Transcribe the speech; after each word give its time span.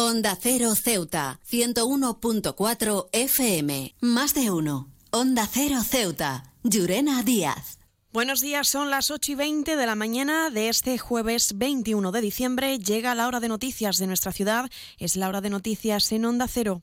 Onda 0.00 0.38
Cero 0.40 0.76
Ceuta, 0.76 1.40
101.4 1.50 3.08
FM. 3.10 3.96
Más 4.00 4.32
de 4.32 4.52
uno. 4.52 4.92
Onda 5.10 5.48
Cero 5.52 5.82
Ceuta. 5.82 6.54
Llurena 6.62 7.24
Díaz. 7.24 7.80
Buenos 8.12 8.40
días, 8.40 8.68
son 8.68 8.90
las 8.90 9.10
8 9.10 9.32
y 9.32 9.34
20 9.34 9.74
de 9.74 9.86
la 9.86 9.96
mañana 9.96 10.50
de 10.50 10.68
este 10.68 10.98
jueves 10.98 11.58
21 11.58 12.12
de 12.12 12.20
diciembre. 12.20 12.78
Llega 12.78 13.16
la 13.16 13.26
hora 13.26 13.40
de 13.40 13.48
noticias 13.48 13.98
de 13.98 14.06
nuestra 14.06 14.30
ciudad. 14.30 14.70
Es 14.98 15.16
la 15.16 15.28
hora 15.28 15.40
de 15.40 15.50
noticias 15.50 16.12
en 16.12 16.26
Onda 16.26 16.46
Cero. 16.46 16.80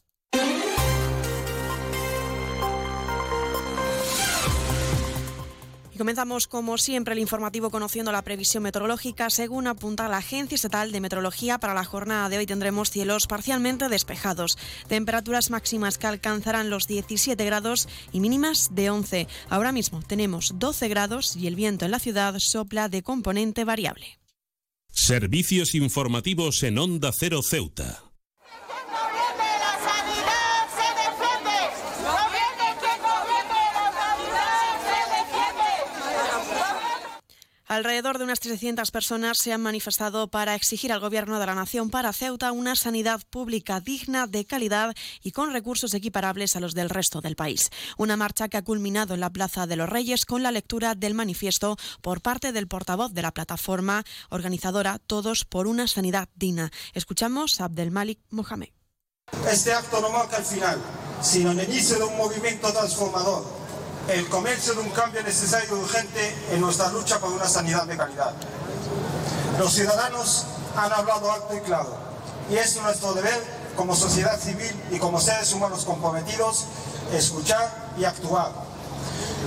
Y 5.96 5.98
comenzamos, 5.98 6.48
como 6.50 6.77
siempre, 6.77 7.14
el 7.14 7.21
informativo 7.21 7.70
conociendo 7.70 8.12
la 8.12 8.21
previsión 8.21 8.64
meteorológica. 8.64 9.30
Según 9.30 9.66
apunta 9.66 10.09
la 10.09 10.18
Agencia 10.18 10.55
Estatal 10.55 10.91
de 10.91 11.00
Meteorología, 11.00 11.57
para 11.57 11.73
la 11.73 11.86
jornada 11.86 12.27
de 12.27 12.38
hoy 12.38 12.45
tendremos 12.45 12.91
cielos 12.91 13.27
parcialmente 13.27 13.88
despejados. 13.88 14.58
Temperaturas 14.90 15.52
máximas 15.52 15.98
que 15.98 16.08
alcanzarán 16.08 16.70
los 16.70 16.88
17 16.88 17.45
grados 17.45 17.88
y 18.12 18.20
mínimas 18.20 18.76
de 18.76 18.90
11. 18.90 19.27
Ahora 19.48 19.71
mismo 19.71 20.02
tenemos 20.02 20.52
12 20.55 20.90
grados 20.90 21.38
y 21.38 21.48
el 21.48 21.55
viento 21.55 21.85
en 21.85 21.91
la 21.91 21.99
ciudad 21.99 22.38
sopla 22.40 22.90
de 22.90 23.02
componente 23.02 23.63
variable. 23.63 24.20
Servicios 24.91 25.76
informativos 25.76 26.62
en 26.63 26.77
Onda 26.77 27.13
Cero 27.13 27.41
Ceuta. 27.41 28.04
Alrededor 37.68 38.20
de 38.20 38.26
unas 38.26 38.40
300 38.40 38.92
personas 38.92 39.40
se 39.40 39.52
han 39.52 39.62
manifestado 39.62 40.28
para 40.28 40.54
exigir 40.54 40.94
al 40.94 41.00
Gobierno 41.00 41.40
de 41.40 41.48
la 41.48 41.55
Nación 41.55 41.90
para 41.90 42.14
Ceuta 42.14 42.52
una 42.52 42.76
sanidad 42.76 43.22
pública 43.32 43.80
digna, 43.80 44.28
de 44.28 44.46
calidad 44.46 44.94
y 45.24 45.32
con 45.32 45.52
recursos 45.52 45.96
equiparables 45.96 46.55
a 46.55 46.60
los 46.60 46.76
del 46.76 46.91
resto 46.91 47.22
del 47.22 47.35
país. 47.35 47.72
Una 47.98 48.18
marcha 48.18 48.49
que 48.49 48.57
ha 48.57 48.63
culminado 48.63 49.16
en 49.16 49.20
la 49.20 49.32
Plaza 49.32 49.66
de 49.66 49.77
los 49.77 49.90
Reyes 49.90 50.26
con 50.26 50.44
la 50.44 50.52
lectura 50.52 50.94
del 50.94 51.16
manifiesto 51.16 51.76
por 52.02 52.22
parte 52.22 52.52
del 52.52 52.68
portavoz 52.68 53.13
de 53.13 53.24
la 53.24 53.34
plataforma 53.34 54.04
organizadora 54.29 55.00
Todos 55.00 55.44
por 55.44 55.66
una 55.66 55.88
sanidad 55.88 56.29
digna. 56.35 56.72
Escuchamos 56.94 57.60
a 57.62 57.66
Abdelmalik 57.66 58.20
Mohamed. 58.29 58.70
Este 59.50 59.74
acto 59.74 60.02
no 60.02 60.12
marca 60.12 60.38
el 60.38 60.46
final, 60.46 60.79
sino 61.20 61.50
el 61.50 61.63
inicio 61.63 61.98
de 61.98 62.04
un 62.04 62.16
movimiento 62.16 62.72
transformador 62.72 63.54
el 64.07 64.29
comienzo 64.29 64.73
de 64.73 64.81
un 64.81 64.89
cambio 64.91 65.23
necesario 65.23 65.75
y 65.75 65.79
urgente 65.79 66.35
en 66.51 66.61
nuestra 66.61 66.89
lucha 66.89 67.19
por 67.19 67.31
una 67.31 67.47
sanidad 67.47 67.85
de 67.85 67.97
calidad. 67.97 68.34
Los 69.59 69.73
ciudadanos 69.73 70.45
han 70.75 70.91
hablado 70.91 71.31
alto 71.31 71.56
y 71.56 71.61
claro 71.61 72.06
y 72.50 72.56
es 72.57 72.75
nuestro 72.81 73.13
deber 73.13 73.41
como 73.75 73.95
sociedad 73.95 74.39
civil 74.39 74.72
y 74.91 75.00
como 75.00 75.19
seres 75.19 75.51
humanos 75.53 75.85
comprometidos 75.85 76.66
escuchar 77.13 77.94
y 77.97 78.06
actuar. 78.06 78.51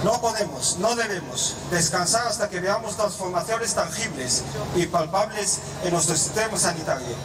No 0.04 0.20
podemos, 0.20 0.76
no 0.78 0.94
debemos 0.94 1.54
descansar 1.70 2.26
hasta 2.26 2.48
que 2.48 2.60
veamos 2.60 2.96
transformaciones 2.96 3.74
tangibles 3.74 4.42
y 4.76 4.86
palpables 4.86 5.58
en 5.84 5.92
nuestro 5.92 6.16
sistema 6.16 6.56
sanitario. 6.58 7.16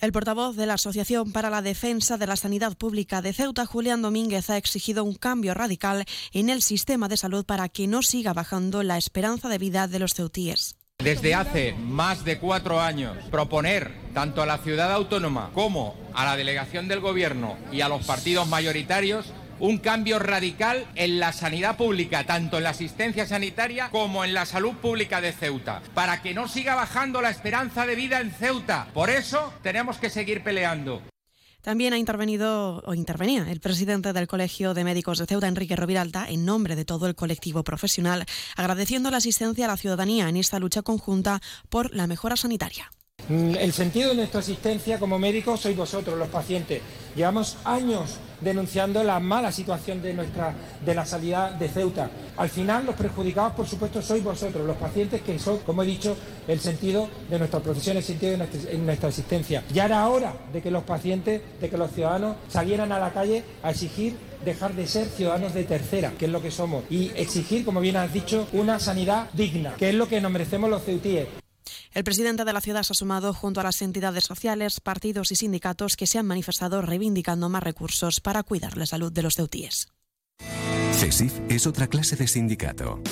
El 0.00 0.12
portavoz 0.12 0.54
de 0.54 0.66
la 0.66 0.74
Asociación 0.74 1.32
para 1.32 1.50
la 1.50 1.60
Defensa 1.60 2.18
de 2.18 2.28
la 2.28 2.36
Sanidad 2.36 2.76
Pública 2.76 3.20
de 3.20 3.32
Ceuta, 3.32 3.66
Julián 3.66 4.00
Domínguez, 4.00 4.48
ha 4.48 4.56
exigido 4.56 5.02
un 5.02 5.14
cambio 5.14 5.54
radical 5.54 6.04
en 6.32 6.50
el 6.50 6.62
sistema 6.62 7.08
de 7.08 7.16
salud 7.16 7.44
para 7.44 7.68
que 7.68 7.88
no 7.88 8.02
siga 8.02 8.32
bajando 8.32 8.84
la 8.84 8.96
esperanza 8.96 9.48
de 9.48 9.58
vida 9.58 9.88
de 9.88 9.98
los 9.98 10.14
ceutíes. 10.14 10.76
Desde 11.02 11.34
hace 11.34 11.74
más 11.74 12.24
de 12.24 12.38
cuatro 12.38 12.80
años, 12.80 13.16
proponer 13.30 13.92
tanto 14.14 14.40
a 14.40 14.46
la 14.46 14.58
ciudad 14.58 14.92
autónoma 14.92 15.50
como 15.52 15.96
a 16.14 16.24
la 16.24 16.36
delegación 16.36 16.86
del 16.86 17.00
Gobierno 17.00 17.56
y 17.72 17.80
a 17.80 17.88
los 17.88 18.04
partidos 18.04 18.46
mayoritarios 18.46 19.32
un 19.60 19.78
cambio 19.78 20.18
radical 20.18 20.86
en 20.94 21.18
la 21.18 21.32
sanidad 21.32 21.76
pública, 21.76 22.24
tanto 22.24 22.58
en 22.58 22.64
la 22.64 22.70
asistencia 22.70 23.26
sanitaria 23.26 23.90
como 23.90 24.24
en 24.24 24.34
la 24.34 24.46
salud 24.46 24.74
pública 24.74 25.20
de 25.20 25.32
Ceuta, 25.32 25.82
para 25.94 26.22
que 26.22 26.34
no 26.34 26.48
siga 26.48 26.74
bajando 26.74 27.20
la 27.20 27.30
esperanza 27.30 27.86
de 27.86 27.94
vida 27.94 28.20
en 28.20 28.30
Ceuta. 28.30 28.88
Por 28.94 29.10
eso 29.10 29.52
tenemos 29.62 29.98
que 29.98 30.10
seguir 30.10 30.42
peleando. 30.42 31.02
También 31.62 31.92
ha 31.92 31.98
intervenido 31.98 32.82
o 32.86 32.94
intervenía 32.94 33.50
el 33.50 33.60
presidente 33.60 34.12
del 34.12 34.28
Colegio 34.28 34.74
de 34.74 34.84
Médicos 34.84 35.18
de 35.18 35.26
Ceuta, 35.26 35.48
Enrique 35.48 35.76
Roviralta, 35.76 36.26
en 36.28 36.44
nombre 36.44 36.76
de 36.76 36.84
todo 36.84 37.06
el 37.06 37.14
colectivo 37.14 37.64
profesional, 37.64 38.24
agradeciendo 38.56 39.10
la 39.10 39.18
asistencia 39.18 39.66
a 39.66 39.68
la 39.68 39.76
ciudadanía 39.76 40.28
en 40.28 40.36
esta 40.36 40.60
lucha 40.60 40.82
conjunta 40.82 41.40
por 41.68 41.94
la 41.94 42.06
mejora 42.06 42.36
sanitaria. 42.36 42.90
Mm, 43.28 43.56
el 43.56 43.72
sentido 43.74 44.10
de 44.10 44.16
nuestra 44.16 44.40
asistencia 44.40 44.98
como 44.98 45.18
médicos 45.18 45.60
sois 45.60 45.76
vosotros, 45.76 46.18
los 46.18 46.28
pacientes. 46.28 46.80
Llevamos 47.14 47.58
años 47.64 48.16
denunciando 48.40 49.02
la 49.04 49.20
mala 49.20 49.52
situación 49.52 50.00
de, 50.00 50.14
nuestra, 50.14 50.54
de 50.84 50.94
la 50.94 51.04
sanidad 51.04 51.52
de 51.52 51.68
Ceuta. 51.68 52.10
Al 52.36 52.48
final, 52.48 52.86
los 52.86 52.94
perjudicados, 52.94 53.52
por 53.52 53.66
supuesto, 53.66 54.00
sois 54.00 54.24
vosotros, 54.24 54.66
los 54.66 54.76
pacientes, 54.76 55.20
que 55.20 55.38
son, 55.38 55.58
como 55.58 55.82
he 55.82 55.86
dicho, 55.86 56.16
el 56.46 56.60
sentido 56.60 57.08
de 57.28 57.38
nuestra 57.38 57.60
profesión, 57.60 57.96
el 57.96 58.02
sentido 58.02 58.32
de 58.32 58.38
nuestra, 58.38 58.72
nuestra 58.78 59.08
existencia. 59.10 59.62
Ya 59.74 59.84
era 59.84 60.08
hora 60.08 60.32
de 60.52 60.62
que 60.62 60.70
los 60.70 60.84
pacientes, 60.84 61.42
de 61.60 61.68
que 61.68 61.76
los 61.76 61.90
ciudadanos 61.90 62.36
salieran 62.48 62.92
a 62.92 62.98
la 62.98 63.12
calle 63.12 63.44
a 63.62 63.72
exigir 63.72 64.16
dejar 64.44 64.72
de 64.74 64.86
ser 64.86 65.06
ciudadanos 65.08 65.52
de 65.52 65.64
tercera, 65.64 66.12
que 66.18 66.26
es 66.26 66.30
lo 66.30 66.40
que 66.40 66.50
somos, 66.50 66.84
y 66.88 67.10
exigir, 67.16 67.64
como 67.64 67.80
bien 67.80 67.96
has 67.96 68.12
dicho, 68.12 68.46
una 68.52 68.78
sanidad 68.78 69.28
digna, 69.32 69.74
que 69.74 69.90
es 69.90 69.94
lo 69.94 70.08
que 70.08 70.20
nos 70.20 70.30
merecemos 70.30 70.70
los 70.70 70.84
ceutíes. 70.84 71.26
El 71.98 72.04
presidente 72.04 72.44
de 72.44 72.52
la 72.52 72.60
ciudad 72.60 72.84
se 72.84 72.92
ha 72.92 72.94
sumado 72.94 73.34
junto 73.34 73.58
a 73.58 73.64
las 73.64 73.82
entidades 73.82 74.22
sociales, 74.22 74.78
partidos 74.78 75.32
y 75.32 75.34
sindicatos 75.34 75.96
que 75.96 76.06
se 76.06 76.20
han 76.20 76.26
manifestado 76.26 76.80
reivindicando 76.80 77.48
más 77.48 77.60
recursos 77.60 78.20
para 78.20 78.44
cuidar 78.44 78.76
la 78.76 78.86
salud 78.86 79.10
de 79.10 79.24
los 79.24 79.34
ceutíes. 79.34 79.88
CESIF 80.92 81.32
es 81.48 81.66
otra 81.66 81.88
clase 81.88 82.14
de 82.14 82.28
sindicato. 82.28 83.02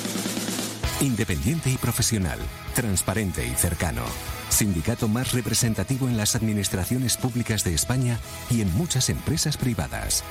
Independiente 1.00 1.68
y 1.68 1.76
profesional, 1.78 2.38
transparente 2.76 3.44
y 3.44 3.56
cercano. 3.56 4.04
Sindicato 4.50 5.08
más 5.08 5.32
representativo 5.32 6.08
en 6.08 6.16
las 6.16 6.36
administraciones 6.36 7.16
públicas 7.16 7.64
de 7.64 7.74
España 7.74 8.20
y 8.50 8.60
en 8.60 8.72
muchas 8.76 9.10
empresas 9.10 9.56
privadas. 9.56 10.22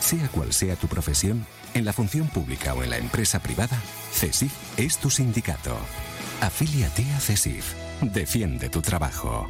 Sea 0.00 0.28
cual 0.28 0.52
sea 0.52 0.76
tu 0.76 0.86
profesión, 0.86 1.46
en 1.72 1.86
la 1.86 1.94
función 1.94 2.28
pública 2.28 2.74
o 2.74 2.82
en 2.82 2.90
la 2.90 2.98
empresa 2.98 3.40
privada, 3.40 3.80
CESIF 4.12 4.52
es 4.76 4.98
tu 4.98 5.08
sindicato. 5.08 5.78
Afíliate 6.42 7.10
a 7.12 7.18
CESIF. 7.18 7.81
Defiende 8.02 8.68
tu 8.68 8.82
trabajo. 8.82 9.48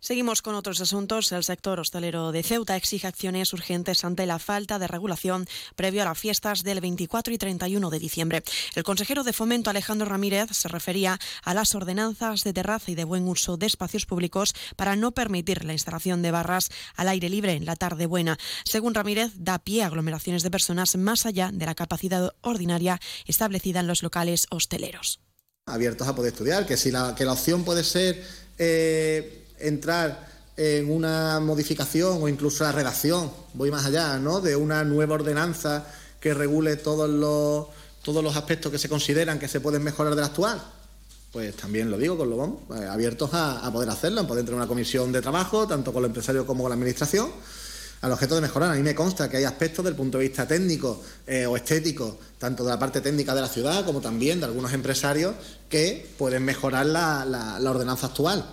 Seguimos 0.00 0.42
con 0.42 0.56
otros 0.56 0.80
asuntos. 0.80 1.30
El 1.30 1.44
sector 1.44 1.78
hostelero 1.78 2.32
de 2.32 2.42
Ceuta 2.42 2.76
exige 2.76 3.06
acciones 3.06 3.52
urgentes 3.52 4.04
ante 4.04 4.26
la 4.26 4.40
falta 4.40 4.80
de 4.80 4.88
regulación 4.88 5.46
previo 5.76 6.02
a 6.02 6.06
las 6.06 6.18
fiestas 6.18 6.64
del 6.64 6.80
24 6.80 7.32
y 7.32 7.38
31 7.38 7.90
de 7.90 7.98
diciembre. 8.00 8.42
El 8.74 8.82
consejero 8.82 9.22
de 9.22 9.32
Fomento 9.32 9.70
Alejandro 9.70 10.08
Ramírez 10.08 10.50
se 10.50 10.68
refería 10.68 11.20
a 11.44 11.54
las 11.54 11.74
ordenanzas 11.76 12.42
de 12.42 12.52
terraza 12.52 12.90
y 12.90 12.94
de 12.96 13.04
buen 13.04 13.28
uso 13.28 13.56
de 13.56 13.66
espacios 13.66 14.04
públicos 14.04 14.52
para 14.74 14.96
no 14.96 15.12
permitir 15.12 15.64
la 15.64 15.74
instalación 15.74 16.20
de 16.22 16.32
barras 16.32 16.68
al 16.96 17.08
aire 17.08 17.28
libre 17.28 17.52
en 17.52 17.64
la 17.64 17.76
tarde 17.76 18.06
buena. 18.06 18.38
Según 18.64 18.94
Ramírez, 18.94 19.32
da 19.36 19.60
pie 19.60 19.84
a 19.84 19.86
aglomeraciones 19.86 20.42
de 20.42 20.50
personas 20.50 20.96
más 20.96 21.26
allá 21.26 21.50
de 21.52 21.66
la 21.66 21.76
capacidad 21.76 22.34
ordinaria 22.40 22.98
establecida 23.26 23.80
en 23.80 23.86
los 23.86 24.02
locales 24.02 24.46
hosteleros 24.50 25.20
abiertos 25.72 26.06
a 26.08 26.14
poder 26.14 26.32
estudiar, 26.32 26.66
que 26.66 26.76
si 26.76 26.90
la, 26.90 27.14
que 27.14 27.24
la 27.24 27.32
opción 27.32 27.64
puede 27.64 27.84
ser 27.84 28.22
eh, 28.58 29.46
entrar 29.58 30.28
en 30.56 30.90
una 30.90 31.38
modificación 31.40 32.22
o 32.22 32.28
incluso 32.28 32.64
la 32.64 32.72
redacción, 32.72 33.30
voy 33.54 33.70
más 33.70 33.86
allá, 33.86 34.18
¿no? 34.18 34.40
de 34.40 34.56
una 34.56 34.82
nueva 34.84 35.14
ordenanza 35.14 35.86
que 36.20 36.34
regule 36.34 36.76
todos 36.76 37.08
los, 37.08 37.66
todos 38.02 38.24
los 38.24 38.36
aspectos 38.36 38.72
que 38.72 38.78
se 38.78 38.88
consideran 38.88 39.38
que 39.38 39.46
se 39.46 39.60
pueden 39.60 39.82
mejorar 39.82 40.14
de 40.14 40.20
la 40.20 40.26
actual. 40.26 40.60
Pues 41.30 41.54
también 41.56 41.90
lo 41.90 41.98
digo 41.98 42.16
con 42.16 42.30
lo 42.30 42.36
vamos, 42.36 42.58
eh, 42.80 42.86
abiertos 42.86 43.34
a, 43.34 43.64
a 43.64 43.72
poder 43.72 43.90
hacerlo, 43.90 44.22
a 44.22 44.26
poder 44.26 44.48
en 44.48 44.54
una 44.54 44.66
comisión 44.66 45.12
de 45.12 45.20
trabajo, 45.20 45.68
tanto 45.68 45.92
con 45.92 46.02
los 46.02 46.08
empresarios 46.08 46.44
como 46.44 46.64
con 46.64 46.70
la 46.70 46.74
administración 46.74 47.30
al 48.00 48.12
objeto 48.12 48.34
de 48.34 48.40
mejorar. 48.40 48.72
A 48.72 48.74
mí 48.74 48.82
me 48.82 48.94
consta 48.94 49.28
que 49.28 49.38
hay 49.38 49.44
aspectos 49.44 49.84
del 49.84 49.94
punto 49.94 50.18
de 50.18 50.24
vista 50.24 50.46
técnico 50.46 51.02
eh, 51.26 51.46
o 51.46 51.56
estético, 51.56 52.18
tanto 52.38 52.64
de 52.64 52.70
la 52.70 52.78
parte 52.78 53.00
técnica 53.00 53.34
de 53.34 53.40
la 53.40 53.48
ciudad 53.48 53.84
como 53.84 54.00
también 54.00 54.40
de 54.40 54.46
algunos 54.46 54.72
empresarios, 54.72 55.34
que 55.68 56.06
pueden 56.16 56.44
mejorar 56.44 56.86
la, 56.86 57.24
la 57.24 57.70
ordenanza 57.70 58.06
actual. 58.06 58.44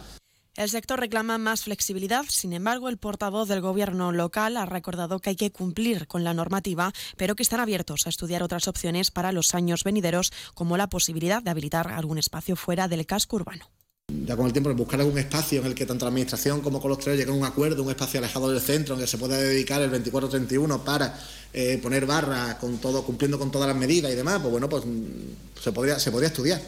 El 0.56 0.70
sector 0.70 1.02
reclama 1.02 1.38
más 1.38 1.64
flexibilidad, 1.64 2.24
sin 2.30 2.54
embargo, 2.54 2.88
el 2.88 2.98
portavoz 2.98 3.50
del 3.50 3.60
Gobierno 3.60 4.14
local 4.14 4.56
ha 4.56 4.66
recordado 4.66 5.20
que 5.20 5.32
hay 5.32 5.36
que 5.36 5.52
cumplir 5.52 6.08
con 6.08 6.24
la 6.24 6.34
normativa, 6.34 6.94
pero 7.18 7.36
que 7.36 7.44
están 7.44 7.60
abiertos 7.60 8.06
a 8.06 8.10
estudiar 8.10 8.42
otras 8.42 8.70
opciones 8.70 9.12
para 9.12 9.34
los 9.34 9.54
años 9.54 9.84
venideros, 9.84 10.32
como 10.54 10.78
la 10.78 10.88
posibilidad 10.88 11.44
de 11.44 11.52
habilitar 11.52 11.90
algún 11.90 12.20
espacio 12.20 12.56
fuera 12.56 12.88
del 12.88 13.06
casco 13.06 13.36
urbano 13.36 13.70
ya 14.26 14.36
con 14.36 14.46
el 14.46 14.54
tiempo, 14.54 14.74
buscar 14.74 15.00
algún 15.00 15.18
espacio 15.18 15.62
en 15.62 15.68
el 15.68 15.76
que 15.76 15.86
tanto 15.86 16.06
la 16.06 16.10
Administración 16.10 16.62
como 16.62 16.82
con 16.82 16.90
los 16.90 17.00
tres 17.00 17.18
lleguen 17.18 17.36
a 17.36 17.38
un 17.38 17.46
acuerdo, 17.46 17.84
un 17.84 17.90
espacio 17.90 18.20
alejado 18.20 18.50
del 18.50 18.62
centro, 18.62 18.96
en 18.96 19.00
el 19.00 19.06
que 19.06 19.12
se 19.12 19.18
pueda 19.18 19.38
dedicar 19.38 19.82
el 19.82 19.92
24-31 19.92 20.84
para 20.84 21.20
eh, 21.54 21.80
poner 21.82 22.06
barra 22.06 22.58
con 22.60 22.78
todo, 22.78 23.04
cumpliendo 23.04 23.38
con 23.40 23.52
todas 23.52 23.68
las 23.68 23.78
medidas 23.78 24.12
y 24.12 24.16
demás, 24.16 24.40
pues 24.40 24.52
bueno, 24.52 24.70
pues 24.70 24.86
mm, 24.86 25.62
se 25.62 25.72
podría, 25.72 26.00
se 26.00 26.12
podría 26.12 26.28
estudiar. 26.28 26.62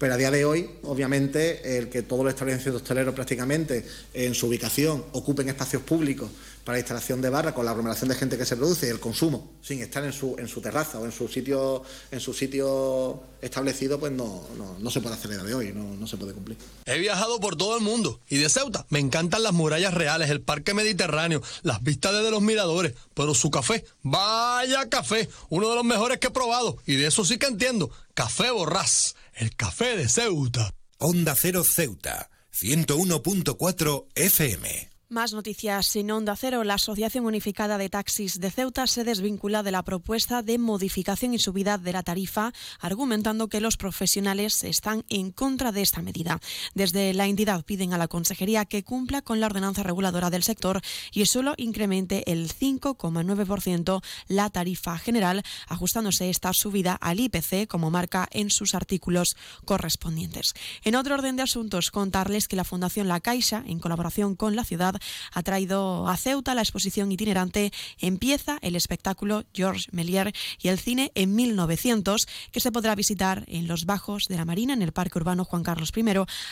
Pero 0.00 0.14
a 0.14 0.16
día 0.16 0.30
de 0.30 0.46
hoy, 0.46 0.66
obviamente, 0.84 1.76
el 1.76 1.90
que 1.90 2.00
todos 2.00 2.24
los 2.24 2.32
establecimientos 2.32 2.80
hosteleros 2.80 3.14
prácticamente 3.14 3.84
en 4.14 4.34
su 4.34 4.46
ubicación 4.46 5.04
ocupen 5.12 5.50
espacios 5.50 5.82
públicos 5.82 6.30
para 6.64 6.76
la 6.76 6.80
instalación 6.80 7.20
de 7.20 7.30
barra 7.30 7.52
con 7.52 7.64
la 7.64 7.72
aglomeración 7.72 8.08
de 8.08 8.14
gente 8.14 8.38
que 8.38 8.44
se 8.44 8.56
produce 8.56 8.86
y 8.86 8.90
el 8.90 9.00
consumo 9.00 9.50
sin 9.62 9.80
estar 9.82 10.04
en 10.04 10.12
su, 10.12 10.36
en 10.38 10.46
su 10.46 10.60
terraza 10.60 10.98
o 10.98 11.04
en 11.04 11.12
su 11.12 11.26
sitio 11.26 11.82
en 12.10 12.20
su 12.20 12.34
sitio 12.34 13.22
establecido 13.40 13.98
pues 13.98 14.12
no, 14.12 14.46
no, 14.78 14.90
se 14.90 15.00
puede 15.00 15.14
hacer 15.14 15.32
a 15.32 15.34
día 15.36 15.44
de 15.44 15.54
hoy 15.54 15.72
no, 15.72 15.96
no 15.96 16.06
se 16.06 16.16
puede 16.16 16.32
cumplir. 16.34 16.58
He 16.84 16.98
viajado 16.98 17.40
por 17.40 17.56
todo 17.56 17.76
el 17.76 17.82
mundo 17.82 18.20
y 18.28 18.36
de 18.36 18.48
Ceuta 18.48 18.86
me 18.90 18.98
encantan 18.98 19.42
las 19.42 19.52
murallas 19.52 19.94
reales 19.94 20.28
el 20.28 20.42
parque 20.42 20.74
mediterráneo 20.74 21.42
las 21.62 21.82
vistas 21.82 22.12
desde 22.12 22.30
los 22.30 22.42
miradores 22.42 22.94
pero 23.14 23.34
su 23.34 23.50
café 23.50 23.84
vaya 24.02 24.88
café 24.88 25.28
uno 25.48 25.68
de 25.70 25.76
los 25.76 25.84
mejores 25.84 26.18
que 26.18 26.26
he 26.26 26.30
probado 26.30 26.76
y 26.86 26.96
de 26.96 27.06
eso 27.06 27.24
sí 27.24 27.38
que 27.38 27.46
entiendo 27.46 27.90
café 28.20 28.50
borrás 28.50 29.16
el 29.32 29.56
café 29.56 29.96
de 29.96 30.06
Ceuta. 30.06 30.74
Onda 30.98 31.34
Cero 31.34 31.64
Ceuta 31.64 32.28
101.4 32.52 34.08
FM 34.14 34.89
más 35.10 35.32
noticias 35.32 35.96
en 35.96 36.12
Onda 36.12 36.36
Cero. 36.36 36.62
La 36.62 36.74
Asociación 36.74 37.26
Unificada 37.26 37.78
de 37.78 37.88
Taxis 37.88 38.38
de 38.38 38.50
Ceuta 38.52 38.86
se 38.86 39.02
desvincula 39.02 39.64
de 39.64 39.72
la 39.72 39.82
propuesta 39.82 40.40
de 40.42 40.56
modificación 40.56 41.34
y 41.34 41.40
subida 41.40 41.78
de 41.78 41.92
la 41.92 42.04
tarifa, 42.04 42.52
argumentando 42.78 43.48
que 43.48 43.60
los 43.60 43.76
profesionales 43.76 44.62
están 44.62 45.04
en 45.08 45.32
contra 45.32 45.72
de 45.72 45.82
esta 45.82 46.00
medida. 46.00 46.38
Desde 46.74 47.12
la 47.12 47.26
entidad 47.26 47.64
piden 47.64 47.92
a 47.92 47.98
la 47.98 48.06
Consejería 48.06 48.66
que 48.66 48.84
cumpla 48.84 49.20
con 49.20 49.40
la 49.40 49.46
ordenanza 49.46 49.82
reguladora 49.82 50.30
del 50.30 50.44
sector 50.44 50.80
y 51.12 51.26
solo 51.26 51.54
incremente 51.56 52.30
el 52.30 52.48
5,9% 52.48 54.02
la 54.28 54.48
tarifa 54.50 54.96
general, 54.96 55.42
ajustándose 55.66 56.30
esta 56.30 56.52
subida 56.52 56.94
al 56.94 57.18
IPC 57.18 57.66
como 57.66 57.90
marca 57.90 58.28
en 58.30 58.50
sus 58.50 58.76
artículos 58.76 59.36
correspondientes. 59.64 60.54
En 60.84 60.94
otro 60.94 61.14
orden 61.14 61.34
de 61.34 61.42
asuntos, 61.42 61.90
contarles 61.90 62.46
que 62.46 62.54
la 62.56 62.64
Fundación 62.64 63.08
La 63.08 63.18
Caixa, 63.18 63.64
en 63.66 63.80
colaboración 63.80 64.36
con 64.36 64.54
la 64.54 64.64
ciudad, 64.64 64.99
ha 65.32 65.42
traído 65.42 66.08
a 66.08 66.16
Ceuta 66.16 66.54
la 66.54 66.62
exposición 66.62 67.12
itinerante 67.12 67.72
Empieza 67.98 68.58
el 68.62 68.76
espectáculo 68.76 69.44
Georges 69.52 69.92
Méliès 69.92 70.32
y 70.60 70.68
el 70.68 70.78
cine 70.78 71.12
en 71.14 71.34
1900, 71.34 72.26
que 72.52 72.60
se 72.60 72.72
podrá 72.72 72.94
visitar 72.94 73.44
en 73.46 73.66
los 73.66 73.86
Bajos 73.86 74.26
de 74.28 74.36
la 74.36 74.44
Marina, 74.44 74.74
en 74.74 74.82
el 74.82 74.92
Parque 74.92 75.18
Urbano 75.18 75.44
Juan 75.44 75.62
Carlos 75.62 75.92
I, 75.96 76.04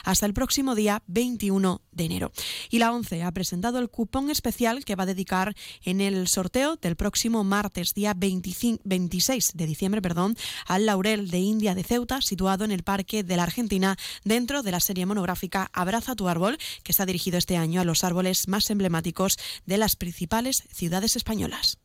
hasta 0.05 0.27
el 0.27 0.35
próximo 0.35 0.75
día 0.75 1.03
21 1.07 1.83
de 1.93 2.05
enero. 2.05 2.33
Y 2.71 2.79
la 2.79 2.93
ONCE 2.93 3.23
ha 3.23 3.33
presentado 3.33 3.79
el 3.79 3.91
cupón 3.91 4.31
especial 4.31 4.85
que 4.85 4.97
va 4.97 5.03
a 5.03 5.07
dedicar 5.07 5.55
en 5.85 6.01
el 6.01 6.29
sorteo 6.29 6.77
del 6.77 6.97
próximo 6.97 7.45
martes, 7.45 7.95
día 7.95 8.15
26 8.15 9.53
de 9.55 9.67
diciembre, 9.67 10.03
perdón, 10.03 10.37
al 10.67 10.87
Laurel 10.87 11.31
de 11.31 11.39
India 11.39 11.75
de 11.75 11.85
Ceuta, 11.85 12.21
situado 12.21 12.65
en 12.65 12.73
el 12.73 12.83
Parque 12.83 13.23
de 13.23 13.37
la 13.37 13.43
Argentina, 13.43 13.97
dentro 14.25 14.63
de 14.63 14.71
la 14.71 14.81
serie 14.81 15.07
monográfica 15.07 15.71
Abraza 15.73 16.15
tu 16.15 16.29
árbol, 16.29 16.59
que 16.83 16.93
está 16.93 17.07
dirigido 17.07 17.39
este 17.39 17.57
año 17.57 17.81
a 17.81 17.85
los 17.85 18.05
árboles 18.05 18.38
más 18.47 18.71
emblemáticos 18.71 19.39
de 19.67 19.79
las 19.79 19.97
principales 19.97 20.63
ciudades 20.71 21.17
españolas. 21.17 21.79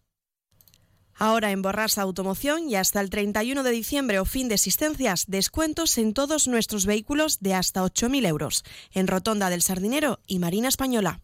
Ahora 1.16 1.52
en 1.52 1.62
Borrasa 1.62 2.02
Automoción 2.02 2.70
y 2.70 2.76
hasta 2.76 3.00
el 3.00 3.10
31 3.10 3.64
de 3.64 3.72
diciembre 3.72 4.20
o 4.20 4.26
fin 4.26 4.50
de 4.50 4.56
existencias, 4.56 5.26
descuentos 5.28 5.98
en 5.98 6.14
todos 6.14 6.48
nuestros 6.48 6.86
vehículos 6.86 7.40
de 7.40 7.54
hasta 7.54 7.84
8.000 7.84 8.28
euros. 8.28 8.64
En 8.92 9.08
Rotonda 9.08 9.50
del 9.50 9.62
Sardinero 9.62 10.20
y 10.28 10.40
Marina 10.40 10.68
Española. 10.68 11.22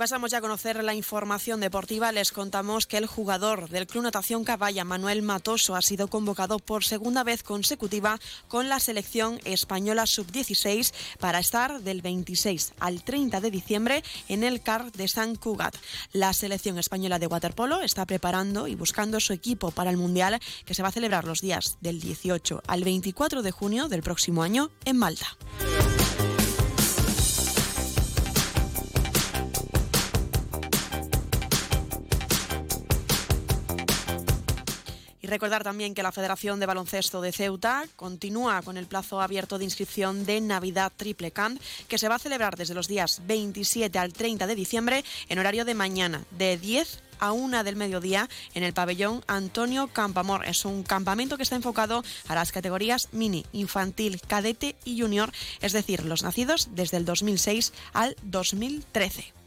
Pasamos 0.00 0.30
ya 0.30 0.38
a 0.38 0.40
conocer 0.40 0.82
la 0.82 0.94
información 0.94 1.60
deportiva. 1.60 2.10
Les 2.10 2.32
contamos 2.32 2.86
que 2.86 2.96
el 2.96 3.04
jugador 3.04 3.68
del 3.68 3.86
Club 3.86 4.04
Natación 4.04 4.44
Caballa, 4.44 4.82
Manuel 4.82 5.20
Matoso, 5.20 5.76
ha 5.76 5.82
sido 5.82 6.08
convocado 6.08 6.58
por 6.58 6.84
segunda 6.84 7.22
vez 7.22 7.42
consecutiva 7.42 8.18
con 8.48 8.70
la 8.70 8.80
selección 8.80 9.38
española 9.44 10.06
sub-16 10.06 10.94
para 11.18 11.38
estar 11.38 11.82
del 11.82 12.00
26 12.00 12.72
al 12.80 13.04
30 13.04 13.42
de 13.42 13.50
diciembre 13.50 14.02
en 14.28 14.42
el 14.42 14.62
CAR 14.62 14.90
de 14.90 15.06
San 15.06 15.36
Cugat. 15.36 15.76
La 16.14 16.32
selección 16.32 16.78
española 16.78 17.18
de 17.18 17.26
waterpolo 17.26 17.82
está 17.82 18.06
preparando 18.06 18.68
y 18.68 18.76
buscando 18.76 19.20
su 19.20 19.34
equipo 19.34 19.70
para 19.70 19.90
el 19.90 19.98
Mundial 19.98 20.40
que 20.64 20.72
se 20.72 20.80
va 20.80 20.88
a 20.88 20.92
celebrar 20.92 21.26
los 21.26 21.42
días 21.42 21.76
del 21.82 22.00
18 22.00 22.62
al 22.66 22.84
24 22.84 23.42
de 23.42 23.50
junio 23.50 23.88
del 23.88 24.02
próximo 24.02 24.42
año 24.42 24.70
en 24.86 24.96
Malta. 24.96 25.36
Recordar 35.30 35.64
también 35.64 35.94
que 35.94 36.02
la 36.02 36.12
Federación 36.12 36.60
de 36.60 36.66
Baloncesto 36.66 37.20
de 37.20 37.32
Ceuta 37.32 37.84
continúa 37.96 38.60
con 38.62 38.76
el 38.76 38.86
plazo 38.86 39.20
abierto 39.20 39.58
de 39.58 39.64
inscripción 39.64 40.26
de 40.26 40.40
Navidad 40.40 40.92
Triple 40.94 41.30
Camp, 41.30 41.60
que 41.88 41.98
se 41.98 42.08
va 42.08 42.16
a 42.16 42.18
celebrar 42.18 42.56
desde 42.56 42.74
los 42.74 42.88
días 42.88 43.22
27 43.26 43.98
al 43.98 44.12
30 44.12 44.46
de 44.46 44.54
diciembre 44.54 45.04
en 45.28 45.38
horario 45.38 45.64
de 45.64 45.74
mañana, 45.74 46.24
de 46.32 46.58
10 46.58 47.02
a 47.20 47.32
1 47.32 47.64
del 47.64 47.76
mediodía 47.76 48.28
en 48.54 48.64
el 48.64 48.72
pabellón 48.72 49.22
Antonio 49.26 49.88
Campamor. 49.88 50.44
Es 50.46 50.64
un 50.64 50.82
campamento 50.82 51.36
que 51.36 51.44
está 51.44 51.56
enfocado 51.56 52.02
a 52.26 52.34
las 52.34 52.50
categorías 52.50 53.08
mini, 53.12 53.46
infantil, 53.52 54.20
cadete 54.26 54.76
y 54.84 55.00
junior, 55.00 55.32
es 55.60 55.72
decir, 55.72 56.04
los 56.04 56.22
nacidos 56.22 56.70
desde 56.72 56.96
el 56.96 57.04
2006 57.04 57.72
al 57.92 58.16
2013. 58.22 59.39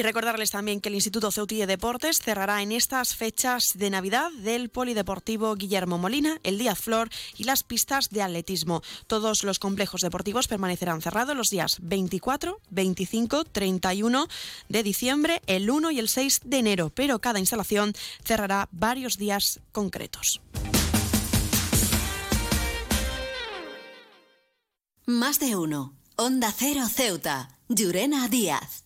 Y 0.00 0.02
recordarles 0.02 0.50
también 0.50 0.80
que 0.80 0.88
el 0.88 0.94
Instituto 0.94 1.30
Ceutí 1.30 1.58
de 1.58 1.66
Deportes 1.66 2.22
cerrará 2.22 2.62
en 2.62 2.72
estas 2.72 3.14
fechas 3.14 3.72
de 3.74 3.90
Navidad 3.90 4.30
del 4.32 4.70
Polideportivo 4.70 5.54
Guillermo 5.56 5.98
Molina, 5.98 6.40
el 6.42 6.56
Díaz 6.56 6.78
Flor 6.78 7.10
y 7.36 7.44
las 7.44 7.64
pistas 7.64 8.08
de 8.08 8.22
atletismo. 8.22 8.80
Todos 9.06 9.44
los 9.44 9.58
complejos 9.58 10.00
deportivos 10.00 10.48
permanecerán 10.48 11.02
cerrados 11.02 11.36
los 11.36 11.50
días 11.50 11.76
24, 11.82 12.62
25, 12.70 13.44
31 13.44 14.26
de 14.70 14.82
diciembre, 14.82 15.42
el 15.46 15.68
1 15.68 15.90
y 15.90 15.98
el 15.98 16.08
6 16.08 16.40
de 16.46 16.56
enero, 16.56 16.88
pero 16.88 17.18
cada 17.18 17.38
instalación 17.38 17.92
cerrará 18.24 18.70
varios 18.72 19.18
días 19.18 19.60
concretos. 19.70 20.40
Más 25.04 25.38
de 25.40 25.56
uno. 25.56 25.92
Onda 26.16 26.54
Cero 26.56 26.86
Ceuta. 26.88 27.58
Llurena 27.68 28.28
Díaz. 28.28 28.84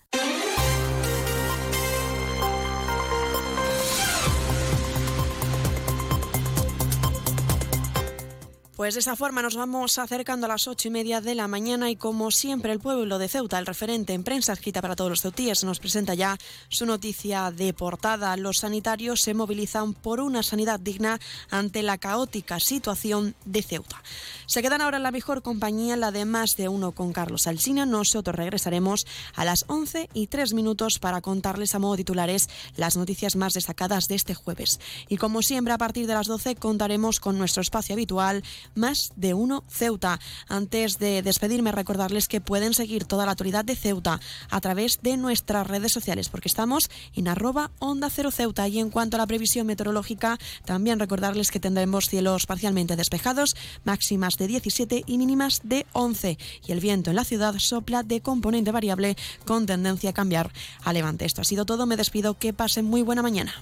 Pues 8.76 8.94
de 8.94 9.00
esa 9.00 9.14
forma 9.14 9.40
nos 9.40 9.54
vamos 9.54 9.98
acercando 9.98 10.46
a 10.46 10.48
las 10.48 10.66
ocho 10.66 10.88
y 10.88 10.90
media 10.90 11.20
de 11.20 11.36
la 11.36 11.46
mañana 11.46 11.90
y 11.90 11.96
como 11.96 12.32
siempre 12.32 12.72
el 12.72 12.80
pueblo 12.80 13.20
de 13.20 13.28
Ceuta, 13.28 13.60
el 13.60 13.66
referente 13.66 14.14
en 14.14 14.24
prensa 14.24 14.52
escrita 14.52 14.82
para 14.82 14.96
todos 14.96 15.10
los 15.10 15.20
ceutíes, 15.22 15.62
nos 15.62 15.78
presenta 15.78 16.14
ya 16.14 16.36
su 16.70 16.84
noticia 16.84 17.52
de 17.52 17.72
portada. 17.72 18.36
Los 18.36 18.58
sanitarios 18.58 19.20
se 19.20 19.32
movilizan 19.32 19.94
por 19.94 20.18
una 20.18 20.42
sanidad 20.42 20.80
digna 20.80 21.20
ante 21.50 21.84
la 21.84 21.98
caótica 21.98 22.58
situación 22.58 23.36
de 23.44 23.62
Ceuta. 23.62 24.02
Se 24.46 24.60
quedan 24.60 24.80
ahora 24.80 24.96
en 24.96 25.04
la 25.04 25.12
mejor 25.12 25.42
compañía, 25.42 25.96
la 25.96 26.10
de 26.10 26.24
más 26.24 26.56
de 26.56 26.68
uno 26.68 26.90
con 26.90 27.12
Carlos 27.12 27.46
Alsina. 27.46 27.86
Nosotros 27.86 28.34
regresaremos 28.34 29.06
a 29.36 29.44
las 29.44 29.66
once 29.68 30.08
y 30.14 30.26
tres 30.26 30.52
minutos 30.52 30.98
para 30.98 31.20
contarles 31.20 31.76
a 31.76 31.78
modo 31.78 31.94
titulares 31.94 32.48
las 32.74 32.96
noticias 32.96 33.36
más 33.36 33.52
destacadas 33.52 34.08
de 34.08 34.16
este 34.16 34.34
jueves. 34.34 34.80
Y 35.08 35.16
como 35.16 35.42
siempre 35.42 35.72
a 35.72 35.78
partir 35.78 36.08
de 36.08 36.14
las 36.14 36.26
doce 36.26 36.56
contaremos 36.56 37.20
con 37.20 37.38
nuestro 37.38 37.60
espacio 37.60 37.94
habitual 37.94 38.42
más 38.74 39.12
de 39.16 39.34
uno 39.34 39.64
Ceuta. 39.68 40.20
Antes 40.48 40.98
de 40.98 41.22
despedirme, 41.22 41.72
recordarles 41.72 42.28
que 42.28 42.40
pueden 42.40 42.74
seguir 42.74 43.04
toda 43.04 43.24
la 43.24 43.32
autoridad 43.32 43.64
de 43.64 43.76
Ceuta 43.76 44.20
a 44.50 44.60
través 44.60 45.00
de 45.02 45.16
nuestras 45.16 45.66
redes 45.66 45.92
sociales, 45.92 46.28
porque 46.28 46.48
estamos 46.48 46.90
en 47.14 47.28
arroba 47.28 47.70
onda 47.78 48.10
cero 48.10 48.30
Ceuta. 48.30 48.68
Y 48.68 48.78
en 48.78 48.90
cuanto 48.90 49.16
a 49.16 49.18
la 49.18 49.26
previsión 49.26 49.66
meteorológica, 49.66 50.38
también 50.64 50.98
recordarles 50.98 51.50
que 51.50 51.60
tendremos 51.60 52.08
cielos 52.08 52.46
parcialmente 52.46 52.96
despejados, 52.96 53.56
máximas 53.84 54.36
de 54.36 54.46
17 54.46 55.04
y 55.06 55.18
mínimas 55.18 55.60
de 55.64 55.86
11. 55.92 56.38
Y 56.66 56.72
el 56.72 56.80
viento 56.80 57.10
en 57.10 57.16
la 57.16 57.24
ciudad 57.24 57.54
sopla 57.58 58.02
de 58.02 58.20
componente 58.20 58.72
variable 58.72 59.16
con 59.44 59.66
tendencia 59.66 60.10
a 60.10 60.14
cambiar 60.14 60.52
a 60.82 60.92
levante. 60.92 61.24
Esto 61.24 61.40
ha 61.40 61.44
sido 61.44 61.64
todo. 61.64 61.86
Me 61.86 61.96
despido. 61.96 62.34
Que 62.38 62.52
pasen 62.52 62.84
muy 62.84 63.02
buena 63.02 63.22
mañana. 63.22 63.52